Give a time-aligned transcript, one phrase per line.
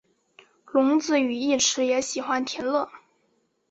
[0.65, 2.89] 荣子与义持也喜欢田乐。